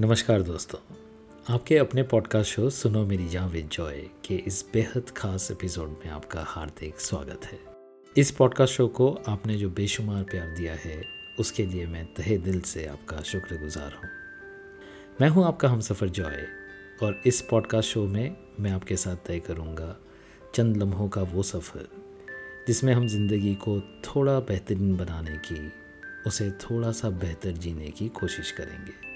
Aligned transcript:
नमस्कार 0.00 0.42
दोस्तों। 0.42 0.78
आपके 1.54 1.76
अपने 1.78 2.02
पॉडकास्ट 2.02 2.50
शो 2.50 2.70
सुनो 2.70 3.04
मेरी 3.06 3.28
जहाँ 3.28 3.48
विद 3.48 3.68
जॉय 3.68 4.00
के 4.24 4.34
इस 4.34 4.64
बेहद 4.72 5.10
खास 5.10 5.50
एपिसोड 5.50 5.88
में 5.88 6.08
आपका 6.12 6.42
हार्दिक 6.42 7.00
स्वागत 7.00 7.44
है। 7.44 7.58
इस 8.16 8.30
पॉडकास्ट 8.30 8.74
शो 8.74 8.88
को 8.88 9.08
आपने 9.28 9.56
जो 9.56 9.70
बेशुमार 9.70 10.22
प्यार 10.22 10.48
दिया 10.48 10.74
है, 10.74 11.04
उसके 11.38 11.66
लिए 11.66 11.86
मैं 11.86 12.04
तहे 12.14 12.38
दिल 12.38 12.60
से 12.60 12.86
आपका 12.86 13.22
शुक्रगुजार 13.22 13.92
हूँ। 13.92 14.10
मैं 15.20 15.28
हूँ 15.28 15.44
आपका 15.44 15.68
हम 15.68 15.80
सफ़र 15.80 16.08
जॉय 16.08 16.46
और 17.02 17.22
इस 17.26 17.40
पॉडकास्ट 17.40 17.90
शो 17.90 18.06
में 18.06 18.36
मैं 18.60 18.70
आपके 18.70 18.96
साथ 18.96 19.16
तय 19.16 19.40
करूँगा 19.40 19.96
चंद 20.54 20.76
लम्हों 20.76 21.08
का 21.08 21.22
वो 21.22 21.42
सफ़र, 21.42 21.88
जिसमें 22.66 22.94
हम 22.94 23.06
ज़िंदगी 23.08 23.54
को 23.54 23.80
थोड़ा 23.80 24.40
बेहतरीन 24.40 24.96
बनाने 24.96 25.36
की, 25.36 25.72
उसे 26.26 26.50
थोड़ा 26.50 26.92
सा 26.92 27.10
बेहतर 27.10 27.50
जीने 27.50 27.90
की 27.90 28.08
कोशिश 28.08 28.50
करेंगे। 28.50 29.13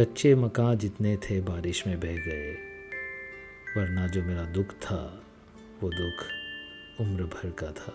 कच्चे 0.00 0.34
मकान 0.34 0.76
जितने 0.78 1.16
थे 1.16 1.40
बारिश 1.40 1.86
में 1.86 2.00
बह 2.00 2.16
गए, 2.16 2.52
वरना 3.76 4.06
जो 4.06 4.22
मेरा 4.22 4.44
दुख 4.44 4.72
था, 4.72 5.22
वो 5.82 5.90
दुख 5.90 6.24
उम्र 7.00 7.24
भर 7.24 7.50
का 7.50 7.70
था। 7.72 7.94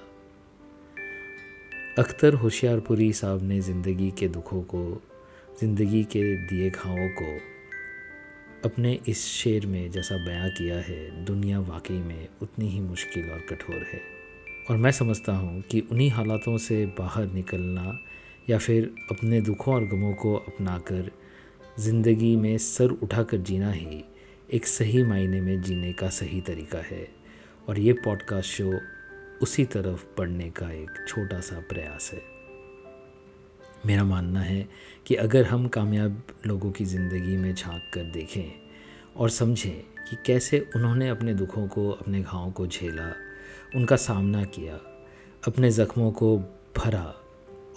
अख्तर 1.97 2.33
होशियारपुरी 2.33 3.13
साहब 3.13 3.43
ने 3.43 3.61
ज़िंदगी 3.61 4.11
के 4.11 4.27
दुखों 4.27 4.61
को, 4.61 5.01
ज़िंदगी 5.59 6.03
के 6.03 6.35
दिए 6.47 6.69
घावों 6.69 7.09
को 7.09 7.39
अपने 8.65 8.99
इस 9.07 9.25
शेर 9.25 9.65
में 9.65 9.91
जैसा 9.91 10.17
बयां 10.17 10.49
किया 10.49 10.75
है, 10.75 11.25
दुनिया 11.25 11.59
वाकई 11.59 11.99
में 11.99 12.27
उतनी 12.41 12.69
ही 12.69 12.79
मुश्किल 12.79 13.31
और 13.31 13.39
कठोर 13.39 13.85
है। 13.93 14.01
और 14.69 14.77
मैं 14.77 14.91
समझता 14.91 15.33
हूँ 15.33 15.61
कि 15.61 15.87
उन्हीं 15.91 16.11
हालातों 16.11 16.57
से 16.57 16.85
बाहर 16.85 17.25
निकलना 17.25 17.99
या 18.49 18.57
फिर 18.57 18.93
अपने 19.11 19.41
दुखों 19.41 19.75
और 19.75 19.85
गमों 19.85 20.13
को 20.13 20.35
अपनाकर 20.35 21.11
ज़िंदगी 21.79 22.35
में 22.35 22.57
सर 22.57 22.89
उठाकर 22.89 23.37
जीना 23.37 23.71
ही 23.71 24.03
एक 24.53 24.67
सही 24.67 25.03
मायने 25.03 25.41
में 25.41 25.61
जीने 25.61 25.93
का 25.93 26.09
सही 26.09 26.41
तरीका 26.41 26.77
है। 26.77 27.07
और 27.69 27.79
ये 27.79 27.93
पॉडकास्ट 27.93 28.49
शो 28.49 28.79
उसी 29.41 29.65
तरफ़ 29.65 30.05
पढ़ने 30.17 30.49
का 30.49 30.71
एक 30.71 31.05
छोटा 31.07 31.39
सा 31.39 31.59
प्रयास 31.59 32.11
है। 32.13 32.21
मेरा 33.85 34.03
मानना 34.03 34.39
है 34.39 34.69
कि 35.07 35.15
अगर 35.15 35.43
हम 35.43 35.67
कामयाब 35.67 36.23
लोगों 36.47 36.71
की 36.71 36.85
ज़िंदगी 36.85 37.37
में 37.37 37.55
झाँक 37.55 37.91
कर 37.93 38.03
देखें 38.03 38.51
और 39.17 39.29
समझें 39.29 39.81
कि 40.09 40.17
कैसे 40.25 40.69
उन्होंने 40.75 41.09
अपने 41.09 41.33
दुखों 41.33 41.67
को, 41.67 41.89
अपने 41.89 42.21
घावों 42.21 42.51
को 42.51 42.67
झेला, 42.67 43.13
उनका 43.75 43.95
सामना 43.95 44.43
किया, 44.43 44.79
अपने 45.47 45.71
ज़ख्मों 45.71 46.11
को 46.11 46.37
भरा 46.77 47.15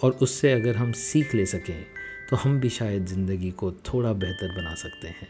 और 0.03 0.11
उससे 0.11 0.51
अगर 0.51 0.75
हम 0.75 0.91
सीख 0.91 1.35
ले 1.35 1.45
सकें 1.45 1.85
तो 2.29 2.35
हम 2.35 2.59
भी 2.59 2.69
शायद 2.69 3.05
ज़िंदगी 3.05 3.51
को 3.51 3.71
थोड़ा 3.71 4.13
बेहतर 4.13 4.55
बना 4.55 4.75
सकते 4.75 5.07
हैं। 5.07 5.27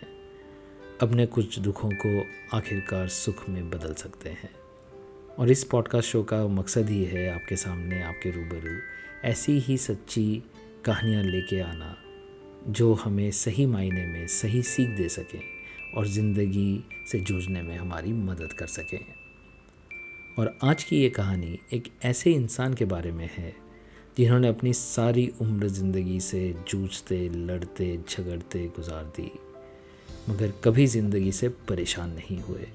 अपने 1.01 1.25
कुछ 1.25 1.59
दुखों 1.59 1.91
को 2.05 2.25
आखिरकार 2.57 3.07
सुख 3.07 3.49
में 3.49 3.69
बदल 3.69 3.93
सकते 3.93 4.29
हैं। 4.29 4.49
और 5.39 5.51
इस 5.51 5.63
पॉडकास्ट 5.63 6.09
शो 6.09 6.23
का 6.23 6.47
मकसद 6.47 6.89
ही 6.89 7.03
है 7.05 7.35
आपके 7.35 7.55
सामने, 7.55 8.01
आपके 8.03 8.31
रूबरू 8.31 8.77
ऐसी 9.29 9.59
ही 9.59 9.77
सच्ची 9.77 10.43
कहानियाँ 10.85 11.23
लेके 11.23 11.59
आना, 11.59 11.97
जो 12.67 12.93
हमें 12.93 13.31
सही 13.31 13.65
मायने 13.65 14.05
में 14.05 14.27
सही 14.27 14.63
सीख 14.63 14.89
दे 14.89 15.09
सकें 15.09 15.41
और 15.97 16.07
ज़िंदगी 16.07 16.83
से 17.11 17.19
जूझने 17.19 17.61
में 17.61 17.77
हमारी 17.77 18.13
मदद 18.13 18.53
कर 18.53 18.67
सकें। 18.67 19.05
और 20.39 20.57
आज 20.63 20.83
की 20.83 20.97
ये 20.97 21.09
कहानी 21.09 21.59
एक 21.73 21.87
ऐसे 22.03 22.31
इंसान 22.31 22.73
के 22.73 22.85
बारे 22.85 23.11
में 23.11 23.29
है 23.33 23.66
जिन्होंने 24.17 24.47
अपनी 24.47 24.73
सारी 24.73 25.27
उम्र 25.41 25.67
ज़िंदगी 25.67 26.19
से 26.19 26.55
जूझते, 26.69 27.17
लड़ते, 27.29 27.99
झगड़ते 28.09 28.65
गुजार 28.67 29.03
दी। 29.03 29.31
मगर 30.29 30.53
कभी 30.63 30.85
ज़िंदगी 30.87 31.31
से 31.31 31.49
परेशान 31.49 32.09
नहीं 32.09 32.39
हुए, 32.41 32.67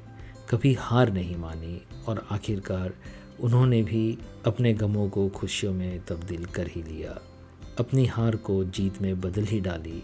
कभी 0.51 0.73
हार 0.75 1.13
नहीं 1.13 1.37
मानी 1.37 1.81
और 2.09 2.27
आखिरकार 2.31 2.95
उन्होंने 3.41 3.83
भी 3.83 4.19
अपने 4.47 4.75
गमों 4.75 5.09
को 5.09 5.29
खुशियों 5.29 5.73
में 5.75 6.01
तब्दील 6.01 6.45
कर 6.45 6.69
ही 6.69 6.83
लिया। 6.83 7.21
अपनी 7.79 8.07
हार 8.07 8.37
को 8.37 8.63
जीत 8.65 9.03
में 9.03 9.21
बदल 9.21 9.45
ही 9.45 9.61
डाली 9.61 10.03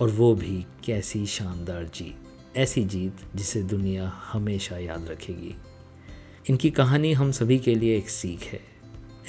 और 0.00 0.10
वो 0.10 0.34
भी 0.34 0.64
कैसी 0.84 1.26
शानदार 1.26 1.84
जीत, 1.84 2.56
ऐसी 2.56 2.84
जीत 2.84 3.16
जिसे 3.36 3.62
दुनिया 3.62 4.12
हमेशा 4.32 4.78
याद 4.78 5.08
रखेगी। 5.08 5.54
इनकी 6.50 6.70
कहानी 6.70 7.12
हम 7.12 7.32
सभी 7.32 7.58
के 7.58 7.74
लिए 7.74 7.96
एक 7.96 8.08
सीख 8.08 8.42
है। 8.42 8.73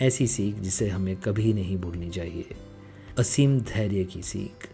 ऐसी 0.02 0.28
सीख 0.28 0.56
जिसे 0.56 0.90
हमें 0.90 1.16
कभी 1.16 1.54
नहीं 1.54 1.78
भूलनी 1.78 2.10
चाहिए। 2.10 2.56
असीम 3.20 3.60
धैर्य 3.60 4.04
की 4.04 4.22
सीख, 4.22 4.68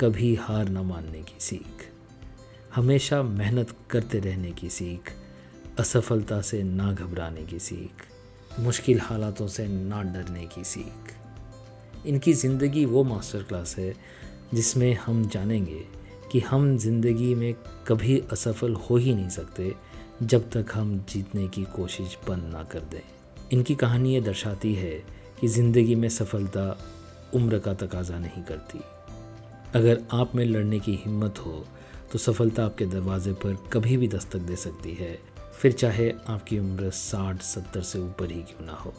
कभी 0.00 0.34
हार 0.34 0.68
न 0.68 0.78
मानने 0.78 1.22
की 1.22 1.40
सीख। 1.40 1.86
हमेशा 2.74 3.22
मेहनत 3.22 3.74
करते 3.90 4.18
रहने 4.18 4.50
की 4.50 4.68
सीख, 4.70 5.12
असफलता 5.78 6.40
से 6.40 6.62
ना 6.62 6.92
घबराने 6.92 7.44
की 7.44 7.58
सीख, 7.58 8.04
मुश्किल 8.60 9.00
हालातों 9.00 9.46
से 9.48 9.66
ना 9.68 10.02
डरने 10.02 10.46
की 10.46 10.64
सीख। 10.64 11.14
इनकी 12.06 12.32
ज़िंदगी 12.32 12.84
वो 12.84 13.04
मास्टर 13.04 13.42
क्लास 13.42 13.74
है 13.78 13.94
जिसमें 14.54 14.94
हम 14.94 15.28
जानेंगे 15.28 15.82
कि 16.32 16.40
हम 16.40 16.76
ज़िंदगी 16.78 17.34
में 17.34 17.54
कभी 17.86 18.18
असफल 18.32 18.74
हो 18.74 18.96
ही 18.96 19.14
नहीं 19.14 19.28
सकते 19.28 19.74
जब 20.22 20.50
तक 20.50 20.66
हम 20.74 20.98
जीतने 21.08 21.48
की 21.48 21.64
कोशिश 21.64 22.18
बंद 22.28 22.52
ना 22.52 22.62
कर 22.64 22.80
दें। 22.80 23.21
इनकी 23.52 23.74
कहानी 23.74 24.12
ये 24.14 24.20
दर्शाती 24.20 24.72
है 24.74 24.92
कि 25.40 25.48
ज़िंदगी 25.48 25.94
में 25.94 26.08
सफलता 26.08 26.64
उम्र 27.34 27.58
का 27.58 27.74
तकाजा 27.74 28.18
नहीं 28.18 28.42
करती। 28.42 28.80
अगर 29.74 30.00
आप 30.12 30.34
में 30.34 30.44
लड़ने 30.44 30.78
की 30.80 30.94
हिम्मत 30.94 31.38
हो 31.38 31.64
तो 32.12 32.18
सफलता 32.18 32.64
आपके 32.64 32.86
दरवाजे 32.86 33.32
पर 33.34 33.56
कभी 33.72 33.96
भी 33.96 34.08
दस्तक 34.08 34.38
दे 34.38 34.56
सकती 34.56 34.94
है। 34.94 35.18
फिर 35.60 35.72
चाहे 35.72 36.10
आपकी 36.28 36.58
उम्र 36.58 36.90
साठ, 36.90 37.42
सत्तर 37.42 37.82
से 37.82 37.98
ऊपर 37.98 38.30
ही 38.30 38.40
क्यों 38.42 38.66
ना 38.66 38.72
हो। 38.74 38.94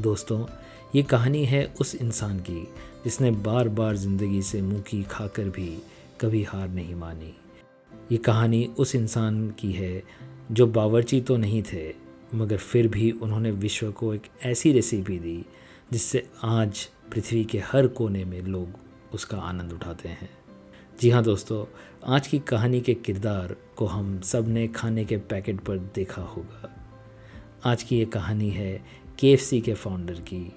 दोस्तों, 0.00 0.44
ये 0.94 1.02
कहानी 1.02 1.44
है 1.44 1.64
उस 1.80 1.94
इंसान 1.94 2.38
की 2.40 2.62
जिसने 3.04 3.30
बार 3.30 3.68
बार 3.70 3.96
ज़िंदगी 3.96 4.42
से 4.42 4.62
मुँह 4.62 4.80
की 4.80 5.02
खाकर 5.02 5.48
भी 5.50 5.68
कभी 6.20 6.42
हार 6.44 6.68
नहीं 6.68 6.94
मानी। 6.94 7.34
ये 8.12 8.18
कहानी 8.18 8.64
उस 8.78 8.94
इंसान 8.94 9.48
की 9.50 9.72
है 9.72 10.02
जो 10.52 10.66
बावर्ची 10.66 11.20
तो 11.20 11.36
नहीं 11.36 11.62
थे 11.62 12.05
मगर 12.36 12.56
फिर 12.56 12.88
भी 12.88 13.10
उन्होंने 13.10 13.50
विश्व 13.50 13.92
को 13.92 14.14
एक 14.14 14.22
ऐसी 14.42 14.72
रेसिपी 14.72 15.18
दी, 15.18 15.44
जिससे 15.92 16.26
आज 16.44 16.88
पृथ्वी 17.12 17.44
के 17.44 17.58
हर 17.58 17.86
कोने 17.86 18.24
में 18.24 18.42
लोग 18.42 18.68
उसका 19.14 19.38
आनंद 19.38 19.72
उठाते 19.72 20.08
हैं। 20.08 20.30
जी 21.00 21.10
हाँ 21.10 21.22
दोस्तों, 21.22 21.64
आज 22.14 22.26
की 22.26 22.38
कहानी 22.38 22.80
के 22.80 22.94
किरदार 22.94 23.56
को 23.76 23.86
हम 23.86 24.20
सबने 24.20 24.68
खाने 24.68 25.04
के 25.04 25.16
पैकेट 25.16 25.60
पर 25.60 25.78
देखा 25.78 26.22
होगा। 26.22 26.74
आज 27.64 27.82
की 27.82 27.98
ये 27.98 28.04
कहानी 28.04 28.50
है 28.50 28.84
के 29.20 29.60
के 29.60 29.74
फाउंडर 29.74 30.14
की। 30.14 30.52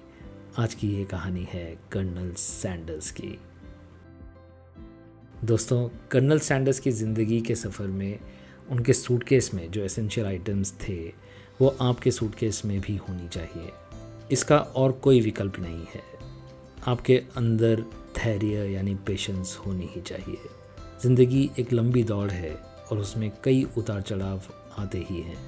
आज 0.58 0.74
की 0.74 0.88
ये 0.88 1.04
कहानी 1.04 1.46
है 1.52 1.78
कर्नल 1.92 2.32
सैंडर्स 2.32 3.10
की। 3.10 3.38
दोस्तों, 5.44 5.88
कर्नल 6.10 6.38
सैंडर्स 6.38 6.78
की 6.78 6.90
ज़िंदगी 6.90 7.40
के 7.40 7.54
सफ़र 7.54 7.86
में 7.86 8.18
उनके 8.70 8.92
सूटकेस 8.92 9.54
में 9.54 9.70
जो 9.70 9.84
एसेंशियल 9.84 10.26
आइटम्स 10.26 10.72
थे 10.72 11.29
वो 11.60 11.76
आपके 11.80 12.10
सूटकेस 12.10 12.62
में 12.64 12.80
भी 12.80 12.96
होनी 12.96 13.28
चाहिए। 13.28 13.72
इसका 14.32 14.58
और 14.58 14.92
कोई 14.92 15.20
विकल्प 15.20 15.58
नहीं 15.58 15.84
है। 15.94 16.02
आपके 16.86 17.22
अंदर 17.36 17.80
धैर्य 18.16 18.72
यानी 18.72 18.94
पेशेंस 18.94 19.58
होनी 19.66 19.88
ही 19.94 20.00
चाहिए। 20.00 20.38
ज़िंदगी 21.02 21.50
एक 21.58 21.72
लंबी 21.72 22.02
दौड़ 22.02 22.30
है 22.30 22.54
और 22.90 22.98
उसमें 22.98 23.32
कई 23.44 23.66
उतार 23.78 24.02
चढ़ाव 24.02 24.42
आते 24.78 25.06
ही 25.10 25.20
हैं। 25.20 25.38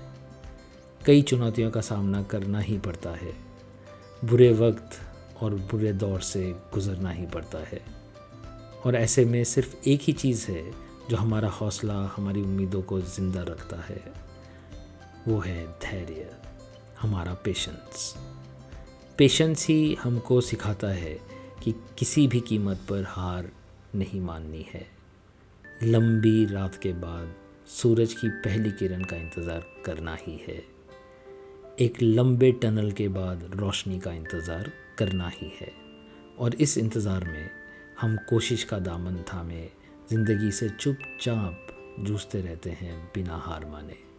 कई 1.07 1.23
चुनौतियों 1.23 1.71
का 1.71 1.81
सामना 1.81 2.23
करना 2.23 2.61
ही 2.61 2.79
पड़ता 2.79 3.11
है। 3.11 3.33
बुरे 4.25 4.53
वक्त 4.53 4.99
और 5.43 5.55
बुरे 5.55 5.93
दौर 5.93 6.21
से 6.21 6.55
गुज़रना 6.75 7.11
ही 7.11 7.27
पड़ता 7.27 7.59
है। 7.59 7.81
और 8.87 8.97
ऐसे 8.97 9.25
में 9.25 9.45
सिर्फ़ 9.45 9.89
एक 9.89 10.01
ही 10.03 10.13
चीज़ 10.13 10.51
है 10.51 10.73
जो 11.11 11.17
हमारा 11.17 11.49
हौसला, 11.49 12.13
हमारी 12.17 12.43
उम्मीदों 12.43 12.83
को 12.83 13.01
ज़िंदा 13.01 13.43
रखता 13.43 13.77
है। 13.77 14.32
वो 15.29 15.39
है 15.39 15.67
धैर्य, 15.83 16.31
हमारा 17.01 17.35
पेशेंस 17.35 18.15
पेशेंस 19.19 19.67
ही 19.69 19.95
हमको 19.95 20.41
सिखाता 20.41 20.89
है 20.89 21.13
कि 21.63 21.75
किसी 21.99 22.27
भी 22.27 22.41
कीमत 22.41 22.81
पर 22.89 23.05
हार 23.09 23.51
नहीं 23.95 24.21
माननी 24.21 24.67
है। 24.73 24.87
लंबी 25.83 26.45
रात 26.47 26.79
के 26.83 26.93
बाद 26.93 27.35
सूरज 27.71 28.13
की 28.13 28.29
पहली 28.29 28.71
किरण 28.71 29.05
का 29.05 29.17
इंतज़ार 29.17 29.65
करना 29.87 30.17
ही 30.21 30.37
है। 30.49 30.63
एक 31.81 32.03
लंबे 32.03 32.53
टनल 32.53 32.91
के 32.93 33.09
बाद 33.09 33.51
रोशनी 33.55 33.99
का 34.01 34.13
इंतज़ार 34.13 34.73
करना 34.99 35.29
ही 35.29 35.53
है। 35.61 35.73
और 36.39 36.55
इस 36.55 36.79
इंतज़ार 36.79 37.25
में 37.25 37.51
हम 38.01 38.17
कोशिश 38.29 38.65
का 38.65 38.79
दामन 38.79 39.23
थामे, 39.33 39.65
ज़िंदगी 40.11 40.51
से 40.51 40.69
चुपचाप 40.71 41.67
जूझते 42.01 42.41
रहते 42.41 42.71
हैं 42.71 43.05
बिना 43.15 43.37
हार 43.37 43.65
माने। 43.65 44.12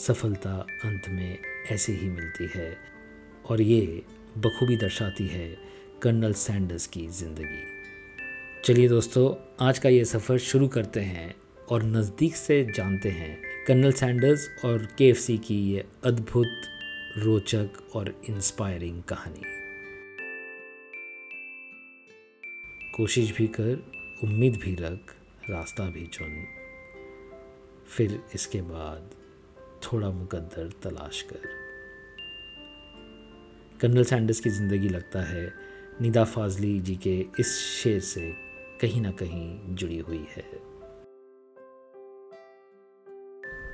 सफलता 0.00 0.66
अंत 0.84 1.08
में 1.08 1.38
ऐसे 1.70 1.92
ही 1.92 2.08
मिलती 2.08 2.48
है। 2.54 2.76
और 3.50 3.60
ये 3.60 4.02
बखूबी 4.38 4.76
दर्शाती 4.76 5.26
है 5.26 5.58
कर्नल 6.02 6.32
सैंडर्स 6.32 6.86
की 6.86 7.06
ज़िंदगी। 7.08 7.62
चलिए 8.64 8.88
दोस्तों, 8.88 9.34
आज 9.66 9.78
का 9.78 9.88
ये 9.88 10.04
सफ़र 10.04 10.38
शुरू 10.38 10.68
करते 10.68 11.00
हैं 11.00 11.34
और 11.68 11.82
नज़दीक 11.82 12.36
से 12.36 12.64
जानते 12.76 13.08
हैं 13.08 13.64
कर्नल 13.66 13.92
सैंडर्स 13.92 14.48
और 14.64 14.88
के 14.98 15.12
की 15.38 15.72
ये 15.72 15.84
अद्भुत, 16.04 16.62
रोचक 17.18 17.70
और 17.94 18.22
इंस्पायरिंग 18.28 19.02
कहानी। 19.02 19.42
कोशिश 22.96 23.36
भी 23.36 23.46
कर, 23.46 23.84
उम्मीद 24.24 24.56
भी 24.56 24.74
रख, 24.74 25.14
रास्ता 25.50 25.90
भी 25.90 26.06
चुन। 26.06 26.44
फिर 27.88 28.20
इसके 28.34 28.62
बाद 28.62 29.10
थोड़ा 29.82 30.10
मुकद्दर 30.10 30.70
तलाश 30.82 31.22
कर। 31.22 31.48
कर्नल 33.80 34.04
सैंडर्स 34.04 34.40
की 34.40 34.50
ज़िंदगी 34.50 34.88
लगता 34.88 35.22
है, 35.22 35.52
निदा 36.00 36.24
फाजली 36.24 36.78
जी 36.80 36.96
के 36.96 37.18
इस 37.40 37.56
शेर 37.58 38.00
से 38.00 38.32
कहीं 38.80 39.00
ना 39.00 39.10
कहीं 39.12 39.74
जुड़ी 39.74 39.98
हुई 39.98 40.26
है। 40.30 40.44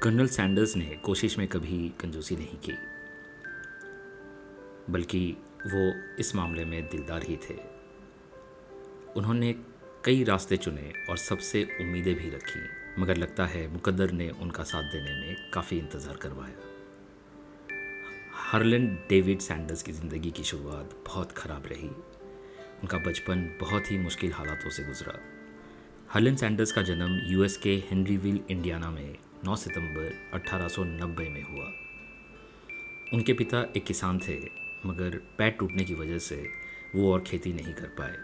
कर्नल 0.02 0.26
सैंडर्स 0.28 0.76
ने 0.76 0.84
कोशिश 1.04 1.38
में 1.38 1.46
कभी 1.48 1.88
कंजूसी 2.00 2.36
नहीं 2.36 2.58
की, 2.58 2.76
बल्कि 4.92 5.36
वो 5.66 5.92
इस 6.18 6.34
मामले 6.34 6.64
में 6.64 6.82
दिलदार 6.88 7.22
ही 7.22 7.36
थे। 7.36 7.58
उन्होंने 9.16 9.52
कई 10.04 10.24
रास्ते 10.24 10.56
चुने 10.56 10.92
और 11.10 11.16
सबसे 11.18 11.62
उम्मीदें 11.80 12.14
भी 12.14 12.30
रखी। 12.30 12.60
मगर 12.98 13.16
लगता 13.16 13.46
है 13.46 13.72
मुकद्दर 13.72 14.10
ने 14.10 14.30
उनका 14.30 14.62
साथ 14.62 14.82
देने 14.82 15.14
में 15.20 15.50
काफ़ी 15.50 15.78
इंतज़ार 15.78 16.16
करवाया। 16.16 16.54
हार्लन 18.32 18.86
डेविड 18.86 19.40
सैंडर्स 19.40 19.82
की 19.82 19.92
ज़िंदगी 19.92 20.30
की 20.30 20.44
शुरुआत 20.44 21.02
बहुत 21.06 21.32
ख़राब 21.32 21.66
रही। 21.66 21.88
उनका 22.82 22.98
बचपन 22.98 23.58
बहुत 23.60 23.90
ही 23.90 23.98
मुश्किल 23.98 24.32
हालातों 24.32 24.70
से 24.70 24.84
गुजरा। 24.84 25.18
हलन 26.14 26.36
सैंडर्स 26.36 26.72
का 26.72 26.82
जन्म 26.82 27.20
यूएस 27.24 27.56
के 27.56 27.74
हेनरीविल, 27.90 28.40
इंडियाना 28.50 28.90
में 28.90 29.18
9 29.44 29.56
सितंबर 29.56 30.30
1890 30.34 31.28
में 31.28 31.42
हुआ। 31.42 31.72
उनके 33.12 33.32
पिता 33.32 33.66
एक 33.76 33.84
किसान 33.84 34.18
थे, 34.18 34.38
मगर 34.86 35.20
पैर 35.38 35.50
टूटने 35.50 35.84
की 35.84 35.94
वजह 35.94 36.18
से 36.18 36.48
वो 36.94 37.12
और 37.12 37.20
खेती 37.20 37.52
नहीं 37.52 37.74
कर 37.74 37.86
पाए। 37.86 38.16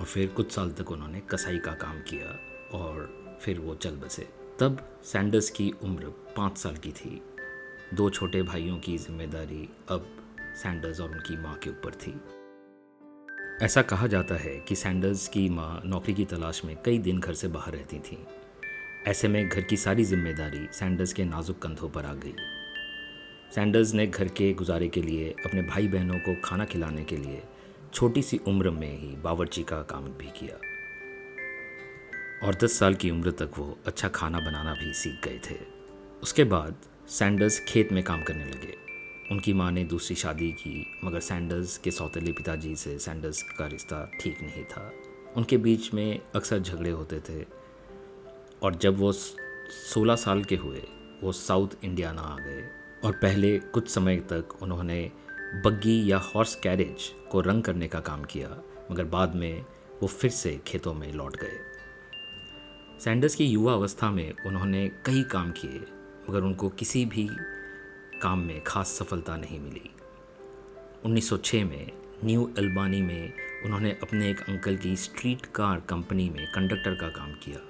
और 0.00 0.04
फिर 0.04 0.28
कुछ 0.28 0.52
साल 0.52 0.70
तक 0.70 0.90
उन्होंने 0.90 1.20
कसाई 1.20 1.58
का 1.58 1.72
काम 1.72 2.00
किया 2.00 2.38
और 2.78 3.17
फिर 3.40 3.58
वो 3.58 3.74
चल 3.74 3.96
बसे। 3.96 4.28
तब 4.60 4.78
सैंडर्स 5.04 5.50
की 5.50 5.70
उम्र 5.82 6.12
पाँच 6.36 6.58
साल 6.58 6.76
की 6.76 6.92
थी। 6.92 7.20
दो 7.94 8.08
छोटे 8.10 8.42
भाइयों 8.42 8.78
की 8.78 8.96
ज़िम्मेदारी 8.98 9.68
अब 9.88 10.06
सैंडर्स 10.62 11.00
और 11.00 11.10
उनकी 11.10 11.36
माँ 11.36 11.54
के 11.54 11.70
ऊपर 11.70 11.94
थी। 11.94 12.14
ऐसा 13.64 13.82
कहा 13.82 14.06
जाता 14.06 14.34
है 14.34 14.58
कि 14.60 14.74
सैंडर्स 14.74 15.26
की 15.28 15.48
माँ 15.48 15.80
नौकरी 15.84 16.14
की 16.14 16.24
तलाश 16.24 16.64
में 16.64 16.76
कई 16.84 16.98
दिन 16.98 17.18
घर 17.18 17.34
से 17.34 17.48
बाहर 17.48 17.72
रहती 17.72 17.98
थीं। 17.98 18.18
ऐसे 19.06 19.28
में 19.28 19.48
घर 19.48 19.60
की 19.60 19.76
सारी 19.76 20.04
ज़िम्मेदारी 20.04 20.66
सैंडर्स 20.72 21.12
के 21.12 21.24
नाजुक 21.24 21.58
कंधों 21.58 21.88
पर 21.88 22.04
आ 22.04 22.14
गई। 22.14 22.34
सैंडर्स 23.54 23.92
ने 23.94 24.06
घर 24.06 24.28
के 24.28 24.52
गुजारे 24.52 24.88
के 24.88 25.02
लिए, 25.02 25.34
अपने 25.46 25.62
भाई 25.62 25.88
बहनों 25.88 26.18
को 26.18 26.34
खाना 26.44 26.64
खिलाने 26.64 27.04
के 27.04 27.16
लिए 27.16 27.42
छोटी 27.94 28.22
सी 28.22 28.40
उम्र 28.48 28.70
में 28.70 28.98
ही 28.98 29.14
बावर्ची 29.16 29.62
का 29.62 29.82
काम 29.82 30.04
भी 30.04 30.30
किया। 30.40 30.58
और 32.42 32.54
दस 32.54 32.78
साल 32.78 32.94
की 32.94 33.10
उम्र 33.10 33.30
तक 33.30 33.50
वो 33.58 33.78
अच्छा 33.86 34.08
खाना 34.08 34.40
बनाना 34.40 34.74
भी 34.74 34.94
सीख 34.94 35.24
गए 35.24 35.40
थे। 35.50 35.56
उसके 36.22 36.44
बाद 36.44 36.76
सैंडर्स 37.08 37.60
खेत 37.68 37.92
में 37.92 38.04
काम 38.04 38.22
करने 38.22 38.44
लगे। 38.44 38.74
उनकी 39.32 39.52
माँ 39.52 39.72
ने 39.72 39.84
दूसरी 39.84 40.16
शादी 40.16 40.52
की, 40.52 41.00
मगर 41.04 41.20
सैंडर्स 41.20 41.78
के 41.78 41.90
सौतेले 41.90 42.32
पिताजी 42.32 42.76
से 42.76 42.98
सैंडर्स 42.98 43.42
का 43.42 43.66
रिश्ता 43.66 44.10
ठीक 44.20 44.42
नहीं 44.42 44.64
था। 44.64 44.92
उनके 45.36 45.56
बीच 45.56 45.94
में 45.94 46.20
अक्सर 46.34 46.58
झगड़े 46.58 46.90
होते 46.90 47.20
थे। 47.20 47.44
और 48.62 48.74
जब 48.74 48.98
वो 48.98 49.12
सोलह 49.92 50.16
साल 50.16 50.44
के 50.44 50.56
हुए, 50.56 50.82
वो 51.22 51.32
साउथ 51.32 51.68
इंडिया 51.68 51.90
इंडियाना 51.90 52.22
आ 52.22 52.36
गए। 52.36 52.70
और 53.04 53.12
पहले 53.12 53.58
कुछ 53.58 53.88
समय 53.88 54.16
तक 54.16 54.62
उन्होंने 54.62 55.12
बग्गी 55.64 56.12
या 56.12 56.18
हॉर्स 56.18 56.54
कैरेज 56.54 57.28
को 57.30 57.40
रंग 57.40 57.62
करने 57.62 57.88
का 57.88 58.00
काम 58.00 58.24
किया, 58.24 58.62
मगर 58.90 59.04
बाद 59.04 59.34
में 59.34 59.64
वो 60.02 60.06
फिर 60.06 60.30
से 60.30 60.60
खेतों 60.66 60.94
में 60.94 61.12
लौट 61.12 61.36
गए। 61.36 61.67
सैंडर्स 63.00 63.34
की 63.34 63.44
युवा 63.44 63.72
अवस्था 63.72 64.10
में 64.10 64.32
उन्होंने 64.46 64.86
कई 65.06 65.22
काम 65.32 65.50
किए, 65.50 65.80
मगर 66.30 66.42
उनको 66.42 66.68
किसी 66.68 67.04
भी 67.04 67.28
काम 68.22 68.38
में 68.38 68.62
खास 68.64 68.96
सफलता 68.98 69.36
नहीं 69.36 69.58
मिली। 69.60 69.90
1906 71.06 71.64
में 71.64 71.92
न्यू 72.24 72.48
एल्बानी 72.58 73.00
में 73.02 73.32
उन्होंने 73.64 73.90
अपने 74.02 74.30
एक 74.30 74.40
अंकल 74.40 74.76
की 74.76 74.96
स्ट्रीट 74.96 75.46
कार 75.54 75.82
कंपनी 75.88 76.28
में 76.30 76.46
कंडक्टर 76.46 76.94
का 76.94 77.08
काम 77.10 77.32
किया, 77.34 77.60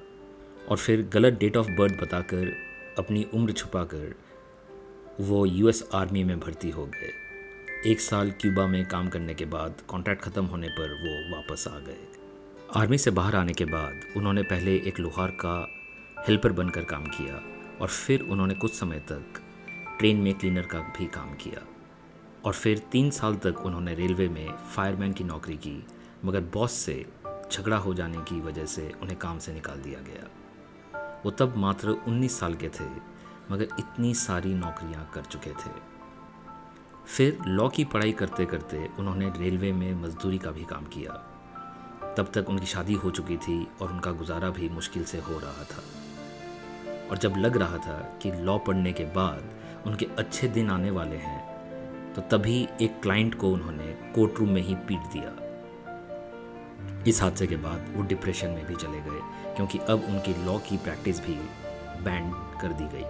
और 0.68 0.76
फिर 0.76 1.02
गलत 1.14 1.38
डेट 1.40 1.56
ऑफ़ 1.56 1.70
बर्थ 1.70 2.00
बताकर 2.02 2.52
अपनी 2.98 3.26
उम्र 3.34 3.52
छुपाकर 3.52 4.14
वो 5.20 5.44
यूएस 5.46 5.88
आर्मी 5.94 6.24
में 6.24 6.38
भर्ती 6.40 6.70
हो 6.70 6.86
गए। 6.86 7.12
एक 7.86 8.00
साल 8.00 8.30
क्यूबा 8.30 8.66
में 8.66 8.84
काम 8.86 9.08
करने 9.08 9.34
के 9.34 9.44
बाद 9.46 9.82
कॉन्ट्रैक्ट 9.88 10.22
ख़त्म 10.22 10.44
होने 10.44 10.68
पर 10.70 10.92
वो 10.94 11.36
वापस 11.36 11.68
आ 11.68 11.78
गए। 11.78 12.17
आर्मी 12.76 12.98
से 12.98 13.10
बाहर 13.10 13.36
आने 13.36 13.52
के 13.52 13.64
बाद 13.64 14.00
उन्होंने 14.16 14.42
पहले 14.42 14.76
एक 14.76 15.00
लोहार 15.00 15.30
का 15.30 15.68
हेल्पर 16.28 16.52
बनकर 16.52 16.84
काम 16.84 17.04
किया 17.04 17.34
और 17.80 17.88
फिर 17.88 18.20
उन्होंने 18.20 18.54
कुछ 18.54 18.74
समय 18.74 18.98
तक 18.98 19.24
ट्रेन 19.98 20.16
में 20.16 20.34
क्लीनर 20.34 20.62
का 20.62 20.78
भी 20.78 21.06
काम 21.06 21.34
किया। 21.34 21.66
और 22.44 22.52
फिर 22.52 22.78
तीन 22.78 23.10
साल 23.10 23.36
तक 23.36 23.60
उन्होंने 23.60 23.94
रेलवे 23.94 24.28
में 24.28 24.52
फायरमैन 24.52 25.12
की 25.12 25.24
नौकरी 25.24 25.56
की, 25.56 25.86
मगर 26.24 26.40
बॉस 26.40 26.72
से 26.72 27.06
झगड़ा 27.52 27.76
हो 27.76 27.94
जाने 27.94 28.18
की 28.18 28.40
वजह 28.40 28.66
से 28.66 28.92
उन्हें 29.02 29.18
काम 29.18 29.38
से 29.38 29.52
निकाल 29.52 29.78
दिया 29.78 30.00
गया। 30.00 30.28
वो 31.24 31.30
तब 31.30 31.56
मात्र 31.56 31.90
19 31.90 32.40
साल 32.40 32.54
के 32.54 32.68
थे, 32.68 32.90
मगर 33.50 33.68
इतनी 33.78 34.14
सारी 34.14 34.54
नौकरियाँ 34.54 35.10
कर 35.14 35.22
चुके 35.22 35.50
थे। 35.50 35.72
फिर 37.06 37.38
लॉ 37.46 37.68
की 37.68 37.84
पढ़ाई 37.84 38.12
करते 38.12 38.46
करते 38.46 38.90
उन्होंने 38.98 39.32
रेलवे 39.36 39.72
में 39.72 39.94
मजदूरी 39.94 40.38
का 40.38 40.50
भी 40.50 40.64
काम 40.64 40.84
किया। 40.84 41.34
तब 42.18 42.30
तक 42.34 42.48
उनकी 42.48 42.66
शादी 42.66 42.94
हो 42.94 43.10
चुकी 43.10 43.36
थी 43.36 43.66
और 43.82 43.92
उनका 43.92 44.10
गुजारा 44.12 44.48
भी 44.50 44.68
मुश्किल 44.68 45.04
से 45.04 45.18
हो 45.18 45.38
रहा 45.38 45.64
था। 45.64 45.82
और 47.10 47.18
जब 47.18 47.34
लग 47.36 47.56
रहा 47.56 47.76
था 47.76 47.98
कि 48.22 48.32
लॉ 48.32 48.58
पढ़ने 48.58 48.92
के 48.92 49.04
बाद 49.04 49.42
उनके 49.86 50.06
अच्छे 50.18 50.48
दिन 50.48 50.70
आने 50.70 50.90
वाले 50.90 51.16
हैं 51.16 52.12
तो 52.14 52.22
तभी 52.30 52.68
एक 52.82 53.00
क्लाइंट 53.02 53.34
को 53.34 53.50
उन्होंने 53.50 53.86
कोर्ट 54.14 54.38
रूम 54.38 54.50
में 54.50 54.62
ही 54.62 54.74
पीट 54.88 55.02
दिया। 55.12 55.32
इस 57.06 57.22
हादसे 57.22 57.46
के 57.46 57.56
बाद 57.56 57.92
वो 57.96 58.02
डिप्रेशन 58.02 58.48
में 58.48 58.66
भी 58.66 58.76
चले 58.76 59.00
गए, 59.00 59.20
क्योंकि 59.56 59.78
अब 59.78 60.04
उनकी 60.04 60.34
लॉ 60.44 60.58
की 60.58 60.76
प्रैक्टिस 60.76 61.20
भी 61.20 61.34
बैंड 62.02 62.32
कर 62.60 62.72
दी 62.72 62.88
गई। 62.94 63.06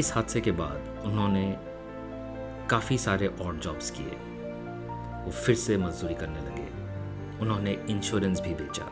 इस 0.00 0.12
हादसे 0.14 0.40
के 0.40 0.50
बाद 0.52 1.02
उन्होंने 1.04 1.56
काफ़ी 2.70 2.98
सारे 2.98 3.26
और 3.26 3.56
जॉब्स 3.56 3.90
किए। 3.90 4.16
वो 5.24 5.30
फिर 5.30 5.54
से 5.54 5.76
मजदूरी 5.76 6.14
करने 6.14 6.40
लगे। 6.40 6.85
उन्होंने 7.40 7.78
इंश्योरेंस 7.90 8.40
भी 8.40 8.54
बेचा। 8.54 8.90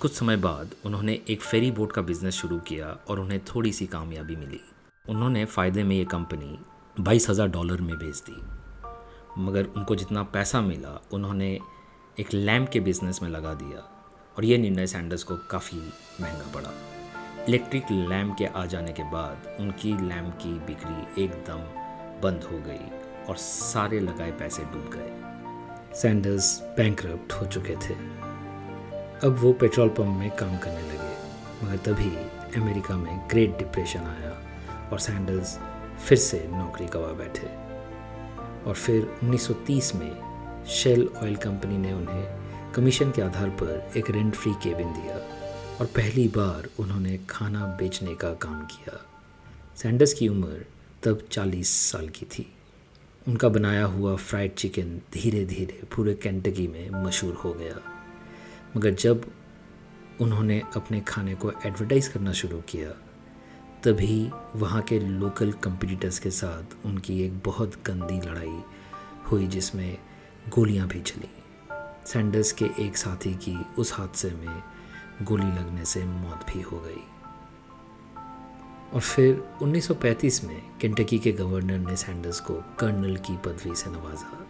कुछ 0.00 0.12
समय 0.12 0.36
बाद 0.36 0.74
उन्होंने 0.84 1.18
एक 1.28 1.42
फेरी 1.42 1.70
बोट 1.70 1.92
का 1.92 2.02
बिज़नेस 2.02 2.34
शुरू 2.34 2.58
किया 2.58 2.96
और 3.08 3.20
उन्हें 3.20 3.40
थोड़ी 3.44 3.72
सी 3.72 3.86
कामयाबी 3.86 4.36
मिली। 4.36 4.60
उन्होंने 5.04 5.44
फ़ायदे 5.44 5.82
में 5.82 5.96
ये 5.96 6.04
कंपनी 6.04 6.58
बाईस 7.00 7.28
हज़ार 7.30 7.48
डॉलर 7.48 7.80
में 7.80 7.96
बेच 7.98 8.22
दी। 8.28 8.40
मगर 9.38 9.64
उनको 9.66 9.94
जितना 9.94 10.22
पैसा 10.22 10.60
मिला, 10.60 11.00
उन्होंने 11.12 11.58
एक 12.20 12.34
लैम्प 12.34 12.68
के 12.68 12.80
बिज़नेस 12.80 13.22
में 13.22 13.28
लगा 13.30 13.54
दिया 13.54 13.78
और 14.36 14.44
ये 14.44 14.58
निर्णय 14.58 14.86
सैंडर्स 14.86 15.22
को 15.22 15.36
काफ़ी 15.50 15.78
महँगा 16.20 16.52
पड़ा। 16.54 16.70
इलेक्ट्रिक 17.48 17.90
लैम्प 17.90 18.36
के 18.38 18.46
आ 18.46 18.64
जाने 18.66 18.92
के 18.92 19.02
बाद 19.02 19.56
उनकी 19.60 19.92
लैम्प 20.08 20.34
की 20.34 20.52
बिक्री 20.66 21.22
एकदम 21.24 21.60
बंद 22.22 22.44
हो 22.44 22.58
गई 22.58 23.26
और 23.28 23.36
सारे 23.36 24.00
लगाए 24.00 24.30
पैसे 24.30 24.64
डूब 24.64 24.90
गए। 24.94 25.33
सैंडर्स 25.94 26.60
बैंक 26.60 27.00
हो 27.32 27.46
चुके 27.46 27.76
थे। 27.76 27.94
अब 29.26 29.36
वो 29.40 29.52
पेट्रोल 29.52 29.88
पंप 29.88 30.18
में 30.18 30.30
काम 30.30 30.58
करने 30.58 30.82
लगे, 30.82 31.14
मगर 31.64 31.76
तभी 31.76 32.16
अमेरिका 32.60 32.96
में 32.96 33.28
ग्रेट 33.30 33.58
डिप्रेशन 33.58 34.00
आया 34.00 34.42
और 34.92 34.98
सैंडल्स 34.98 35.58
फिर 36.06 36.18
से 36.18 36.48
नौकरी 36.48 36.86
गवा 36.86 37.12
बैठे। 37.12 37.46
और 38.68 38.74
फिर 38.74 39.16
1930 39.22 39.94
में 39.94 40.64
शेल 40.66 41.08
ऑयल 41.22 41.36
कंपनी 41.36 41.78
ने 41.78 41.92
उन्हें 41.92 42.44
कमीशन 42.72 43.10
के 43.10 43.22
आधार 43.22 43.48
पर 43.48 43.90
एक 43.96 44.10
रेंट 44.10 44.34
फ्री 44.34 44.52
केबिन 44.52 44.92
दिया 44.92 45.16
और 45.80 45.86
पहली 45.86 46.28
बार 46.28 46.68
उन्होंने 46.78 47.18
खाना 47.30 47.66
बेचने 47.66 48.14
का 48.14 48.30
काम 48.30 48.64
किया। 48.64 49.06
सैंडर्स 49.76 50.12
की 50.12 50.28
उम्र 50.28 50.66
तब 51.02 51.26
40 51.32 51.90
साल 51.92 52.08
की 52.08 52.26
थी। 52.26 52.53
उनका 53.28 53.48
बनाया 53.48 53.84
हुआ 53.84 54.16
फ्राइड 54.16 54.54
चिकन 54.54 55.00
धीरे 55.12 55.44
धीरे 55.44 55.80
पूरे 55.96 56.14
कैंटकी 56.14 56.66
में 56.68 57.04
मशहूर 57.04 57.34
हो 57.34 57.52
गया। 57.52 57.80
मगर 58.76 58.90
जब 58.90 59.30
उन्होंने 60.20 60.62
अपने 60.76 61.00
खाने 61.00 61.34
को 61.34 61.50
एडवर्टाइज़ 61.50 62.10
करना 62.10 62.32
शुरू 62.32 62.60
किया, 62.60 62.90
तभी 63.84 64.30
वहाँ 64.56 64.82
के 64.82 64.98
लोकल 65.00 65.52
कंपिटिटर्स 65.52 66.18
के 66.18 66.30
साथ 66.30 66.86
उनकी 66.86 67.22
एक 67.22 67.38
बहुत 67.44 67.72
गंदी 67.86 68.20
लड़ाई 68.20 68.60
हुई 69.24 69.46
जिसमें 69.46 69.98
गोलियाँ 70.48 70.88
भी 70.88 71.00
चली। 71.00 71.28
सैंडर्स 72.06 72.52
के 72.52 72.64
एक 72.64 72.96
साथी 72.96 73.34
की 73.34 73.56
उस 73.78 73.92
हादसे 73.92 74.30
में 74.30 74.62
गोली 75.22 75.46
लगने 75.46 75.84
से 75.84 76.04
मौत 76.04 76.46
भी 76.52 76.60
हो 76.60 76.80
गई। 76.80 77.13
और 78.92 79.00
फिर 79.00 79.48
1935 79.62 80.44
में 80.44 80.62
केंटकी 80.80 81.18
के 81.18 81.32
गवर्नर 81.32 81.78
ने 81.78 81.96
सैंडर्स 81.96 82.40
को 82.40 82.54
कर्नल 82.54 83.16
की 83.16 83.36
पदवी 83.36 83.74
से 83.74 83.90
नवाजा। 83.90 84.46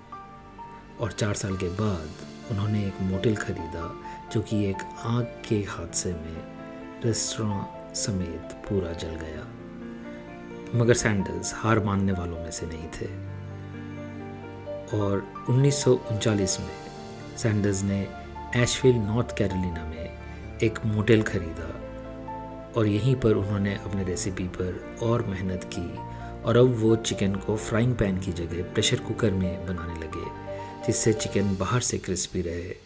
और 1.01 1.13
चार 1.13 1.35
साल 1.35 1.57
के 1.57 1.69
बाद 1.69 2.11
उन्होंने 2.51 2.87
एक 2.87 2.95
मोटेल 3.03 3.37
खरीदा, 3.37 3.95
जो 4.33 4.41
कि 4.41 4.71
एक 4.71 4.77
आग 5.01 5.43
के 5.49 5.57
हादसे 5.57 6.13
में 6.13 6.59
रेस्टोरेंट 7.05 7.95
समेत 7.95 8.41
पूरा 8.41 8.93
जल 8.93 9.09
गया। 9.09 9.49
मगर 10.79 10.95
सैंडर्स 10.95 11.55
हार 11.55 11.85
मानने 11.85 12.13
वालों 12.13 12.39
में 12.39 12.51
से 12.51 12.67
नहीं 12.67 12.89
थे। 12.89 13.35
और 14.99 15.47
उन्नीस 15.49 15.89
में 16.61 16.77
सैंडर्स 17.39 17.83
ने 17.83 18.09
एशविल 18.57 18.97
नॉर्थ 18.97 19.37
कैरोलिना 19.39 19.85
में 19.85 20.19
एक 20.63 20.79
मोटेल 20.87 21.23
खरीदा 21.23 21.84
और 22.77 22.87
यहीं 22.87 23.15
पर 23.17 23.33
उन्होंने 23.33 23.75
अपने 23.75 24.05
रेसिपी 24.05 24.49
पर 24.49 24.99
और 25.03 25.23
मेहनत 25.23 25.65
की 25.65 25.97
और 26.43 26.57
अब 26.57 26.75
वो 26.75 26.97
चिकन 26.97 27.35
को 27.35 27.57
फ्राइंग 27.57 27.95
पैन 27.97 28.21
की 28.21 28.33
जगह 28.33 28.63
प्रेशर 28.63 28.97
कुकर 28.97 29.31
में 29.31 29.67
बनाने 29.67 29.95
लगे, 29.95 30.25
जिससे 30.87 31.13
चिकन 31.13 31.57
बाहर 31.57 31.81
से 31.81 31.99
क्रिस्पी 31.99 32.43
रहे 32.43 32.77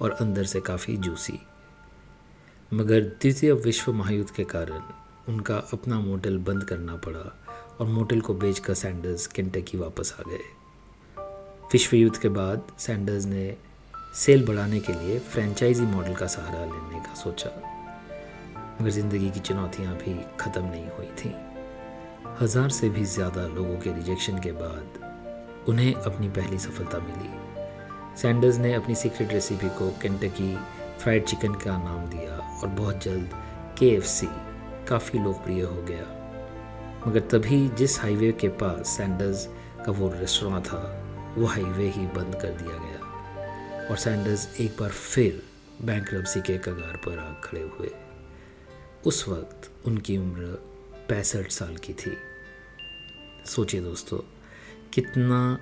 और 0.00 0.10
अंदर 0.10 0.44
से 0.44 0.60
काफ़ी 0.60 0.96
जूसी 0.96 1.38
मगर 2.74 3.00
द्वितीय 3.00 3.52
विश्व 3.52 3.92
महायुद्ध 3.92 4.30
के 4.30 4.44
कारण 4.44 4.80
उनका 5.28 5.56
अपना 5.72 6.00
मोटल 6.00 6.38
बंद 6.38 6.64
करना 6.64 6.96
पड़ा 6.96 7.38
और 7.80 7.86
मोटल 7.86 8.20
को 8.20 8.34
बेचकर 8.34 8.74
सैंडर्स 8.74 9.26
केंटकी 9.26 9.78
वापस 9.78 10.14
आ 10.20 10.22
गए। 10.30 10.38
विश्व 11.72 11.96
युद्ध 11.96 12.16
के 12.16 12.28
बाद 12.28 12.62
सैंडर्स 12.78 13.24
ने 13.24 13.56
सेल 14.14 14.46
बढ़ाने 14.46 14.80
के 14.80 14.92
लिए 14.92 15.18
फ्रेंचाइजी 15.18 15.82
मॉडल 15.82 16.14
का 16.14 16.26
सहारा 16.26 16.64
लेने 16.64 17.00
का 17.00 17.14
सोचा। 17.14 17.77
मगर 18.80 18.90
ज़िंदगी 18.90 19.30
की 19.30 19.40
चुनौतियाँ 19.40 19.94
भी 19.94 20.14
ख़त्म 20.40 20.64
नहीं 20.64 20.88
हुई 20.88 21.06
थी। 21.18 21.34
हज़ार 22.40 22.68
से 22.70 22.88
भी 22.88 23.04
ज़्यादा 23.04 23.46
लोगों 23.46 23.76
के 23.76 23.92
रिजेक्शन 23.94 24.38
के 24.38 24.52
बाद 24.52 25.66
उन्हें 25.68 25.94
अपनी 25.94 26.28
पहली 26.28 26.58
सफलता 26.58 26.98
मिली। 26.98 27.30
सैंडर्स 28.20 28.58
ने 28.58 28.72
अपनी 28.74 28.94
सीक्रेट 28.94 29.32
रेसिपी 29.32 29.68
को 29.68 29.90
केंटकी 30.02 30.54
फ्राइड 31.02 31.24
चिकन 31.24 31.54
का 31.54 31.76
नाम 31.78 32.06
दिया 32.10 32.38
और 32.60 32.68
बहुत 32.68 33.04
जल्द 33.04 33.30
के 33.78 33.96
काफ़ी 34.88 35.18
लोकप्रिय 35.18 35.62
हो 35.62 35.82
गया। 35.82 36.06
मगर 37.06 37.20
तभी 37.20 37.68
जिस 37.68 38.00
हाईवे 38.00 38.32
के 38.32 38.48
पास 38.48 38.88
सैंडर्स 38.88 39.46
का 39.86 39.92
वो 39.92 40.08
रेस्टोरेंट 40.08 40.66
था, 40.66 40.82
वो 41.36 41.46
हाईवे 41.46 41.88
ही 41.88 42.06
बंद 42.06 42.34
कर 42.34 42.50
दिया 42.62 42.78
गया। 42.78 43.86
और 43.90 43.96
सैंडर्स 43.96 44.60
एक 44.60 44.76
बार 44.80 44.90
फिर 44.90 45.42
बैंक 45.84 46.08
के 46.36 46.58
कगार 46.58 46.96
पर 47.06 47.18
आ 47.18 47.32
खड़े 47.44 47.60
हुए। 47.60 47.90
उस 49.06 49.28
वक्त 49.28 49.70
उनकी 49.86 50.16
उम्र 50.16 50.42
पैंसठ 51.08 51.50
साल 51.50 51.76
की 51.76 51.92
थी। 51.92 52.16
सोचिए 53.46 53.80
दोस्तों, 53.80 54.18
कितना 54.92 55.58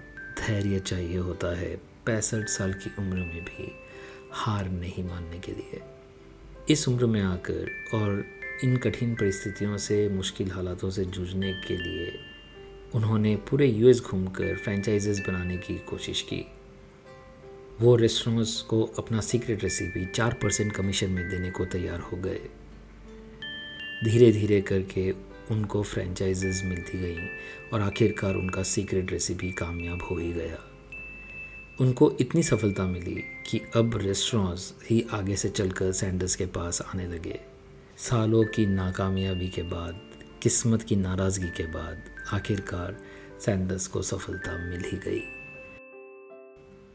धैर्य 0.46 0.80
चाहिए 0.80 1.18
होता 1.18 1.58
है 1.58 1.76
पैंसठ 1.76 2.48
साल 2.48 2.72
की 2.72 2.90
उम्र 2.98 3.16
में 3.16 3.44
भी 3.44 3.72
हार 4.32 4.68
नहीं 4.68 5.04
मानने 5.04 5.38
के 5.38 5.52
लिए। 5.52 5.80
इस 6.70 6.88
उम्र 6.88 7.06
में 7.06 7.22
आकर 7.22 7.70
और 7.94 8.24
इन 8.64 8.76
कठिन 8.76 9.14
परिस्थितियों 9.14 9.78
से, 9.78 10.08
मुश्किल 10.08 10.50
हालातों 10.50 10.90
से 10.90 11.04
जूझने 11.04 11.52
के 11.52 11.76
लिए 11.76 12.18
उन्होंने 12.94 13.36
पूरे 13.36 13.66
यूएस 13.66 14.00
घूमकर 14.00 14.56
फ्रेंचाइजेस 14.56 15.18
बनाने 15.18 15.56
की 15.56 15.78
कोशिश 15.78 16.22
की। 16.22 16.46
वो 17.80 17.96
रेस्टोरेंट्स 17.96 18.60
को 18.60 18.84
अपना 18.98 19.20
सीक्रेट 19.20 19.62
रेसिपी 19.62 20.06
चार 20.06 20.34
परसेंट 20.34 20.72
कमीशन 20.72 21.10
में 21.10 21.30
देने 21.30 21.50
को 21.50 21.64
तैयार 21.64 22.00
हो 22.00 22.16
गए। 22.16 22.40
धीरे 24.04 24.32
धीरे 24.32 24.60
करके 24.60 25.14
उनको 25.50 25.82
फ्रेंचाइजेस 25.82 26.62
मिलती 26.64 26.98
गई 26.98 27.26
और 27.72 27.80
आखिरकार 27.80 28.34
उनका 28.34 28.62
सीक्रेट 28.62 29.12
रेसिपी 29.12 29.52
कामयाब 29.52 30.02
हो 30.02 30.16
ही 30.16 30.32
गया। 30.32 30.58
उनको 31.80 32.16
इतनी 32.20 32.42
सफलता 32.42 32.84
मिली 32.86 33.22
कि 33.50 33.60
अब 33.76 33.96
रेस्टोरेंट्स 33.96 34.74
ही 34.90 35.06
आगे 35.12 35.36
से 35.36 35.48
चलकर 35.48 35.92
सैंडर्स 35.92 36.36
के 36.36 36.46
पास 36.46 36.82
आने 36.82 37.06
लगे। 37.06 37.40
सालों 37.98 38.44
की 38.44 38.66
नाकामयाबी 38.66 39.48
के 39.48 39.62
बाद, 39.62 40.00
किस्मत 40.42 40.82
की 40.82 40.96
नाराज़गी 40.96 41.48
के 41.48 41.66
बाद 41.66 42.02
आखिरकार 42.32 43.00
सैंडर्स 43.40 43.86
को 43.86 44.02
सफलता 44.02 44.70
मिल 44.70 44.84
ही 44.84 44.98
गई। 44.98 45.22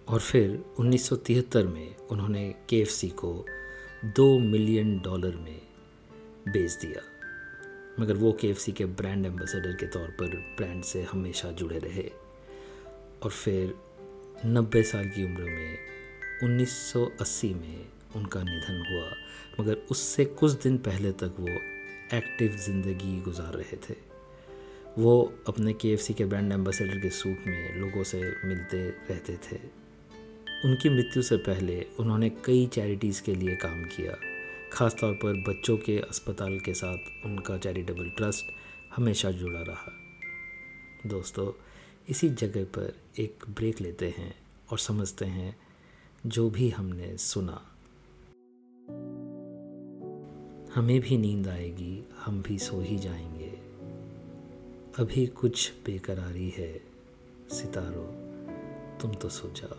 और 0.08 0.20
फिर 0.20 0.66
1973 0.80 1.64
में 1.64 1.96
उन्होंने 1.96 2.56
के 2.70 2.86
को 3.10 3.46
दो 4.06 4.40
मिलियन 4.40 5.00
डॉलर 5.00 5.36
में 5.36 5.71
बेच 6.48 6.72
दिया। 6.72 7.02
मगर 8.00 8.14
वो 8.14 8.32
के 8.32 8.54
के 8.72 8.86
ब्रांड 8.86 9.26
एम्बेसडर 9.26 9.76
के 9.76 9.86
तौर 9.86 10.08
पर 10.08 10.56
ब्रांड 10.58 10.84
से 10.84 11.02
हमेशा 11.04 11.52
जुड़े 11.52 11.80
रहे। 11.80 12.12
और 13.24 13.32
फिर 13.32 13.74
नब्बे 14.46 14.84
साल 14.84 15.10
की 15.10 15.24
उम्र 15.24 15.42
में 15.42 15.78
1980 16.44 17.54
में 17.54 17.86
उनका 18.16 18.44
निधन 18.44 18.86
हुआ। 18.92 19.12
मगर 19.60 19.74
उससे 19.74 20.26
कुछ 20.26 20.52
दिन 20.52 20.78
पहले 20.78 21.12
तक 21.12 21.36
वो 21.40 21.50
एक्टिव 22.18 22.52
ज़िंदगी 22.56 23.22
गुजार 23.22 23.54
रहे 23.54 23.78
थे। 23.78 23.96
वो 24.98 25.34
अपने 25.48 25.74
के 25.74 25.98
के 26.14 26.26
ब्रांड 26.26 26.52
एम्बेसडर 26.52 27.00
के 27.00 27.10
सूट 27.10 27.38
में 27.48 27.76
लोगों 27.76 28.04
से 28.04 28.22
मिलते 28.46 28.90
रहते 28.90 29.34
थे। 29.34 29.82
उनकी 30.66 30.90
मृत्यु 30.90 31.24
से 31.24 31.38
पहले 31.38 31.88
उन्होंने 32.00 32.30
कई 32.30 32.68
चैरिटीज़ 32.68 33.24
के 33.24 33.36
लिए 33.36 33.56
काम 33.56 33.84
किया। 33.84 34.31
ख़ास 34.74 34.96
तौर 35.02 35.14
पर 35.14 35.44
बच्चों 35.50 35.78
के 35.78 36.00
अस्पताल 36.00 36.60
के 36.60 36.74
साथ 36.74 36.98
उनका 37.26 37.58
चैरिटेबल 37.58 38.10
ट्रस्ट 38.10 38.46
हमेशा 38.96 39.32
जुड़ा 39.32 39.62
रहा। 39.62 39.92
दोस्तों, 41.10 41.64
इसी 42.10 42.30
जगह 42.30 42.64
पर 42.64 42.96
एक 43.20 43.44
ब्रेक 43.50 43.82
लेते 43.82 44.10
हैं 44.10 44.36
और 44.72 44.80
समझते 44.80 45.26
हैं 45.26 45.58
जो 46.26 46.50
भी 46.50 46.70
हमने 46.70 47.18
सुना। 47.18 47.68
हमें 50.76 51.00
भी 51.00 51.18
नींद 51.18 51.48
आएगी, 51.48 52.10
हम 52.18 52.42
भी 52.42 52.60
सो 52.60 52.82
ही 52.82 52.98
जाएँगे। 52.98 53.50
अभी 55.00 55.28
कुछ 55.28 55.72
बेकरारी 55.86 56.50
है, 56.50 56.82
सितारों, 57.50 58.08
तुम 59.00 59.12
तो 59.12 59.30
सो 59.30 59.50
जाओ। 59.50 59.78